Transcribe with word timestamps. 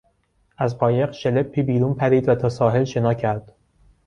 از 0.57 0.77
قایق 0.77 1.11
شلپی 1.11 1.61
بیرون 1.63 1.93
پرید 1.93 2.29
و 2.29 2.35
تا 2.35 2.49
ساحل 2.49 2.83
شنا 2.83 3.13
کرد. 3.13 3.55